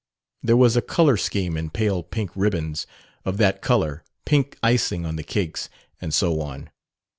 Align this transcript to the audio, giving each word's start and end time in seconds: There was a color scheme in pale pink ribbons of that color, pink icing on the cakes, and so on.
There 0.41 0.57
was 0.57 0.75
a 0.75 0.81
color 0.81 1.15
scheme 1.15 1.55
in 1.55 1.69
pale 1.69 2.01
pink 2.01 2.31
ribbons 2.33 2.87
of 3.23 3.37
that 3.37 3.61
color, 3.61 4.03
pink 4.25 4.57
icing 4.63 5.05
on 5.05 5.15
the 5.15 5.21
cakes, 5.21 5.69
and 6.01 6.11
so 6.11 6.41
on. 6.41 6.71